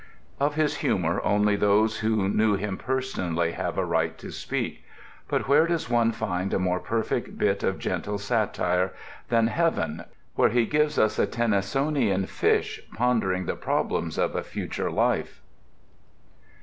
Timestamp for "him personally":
2.55-3.51